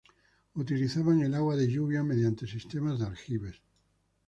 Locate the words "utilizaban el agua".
0.55-1.55